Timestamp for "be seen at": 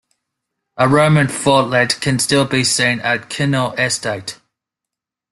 2.45-3.29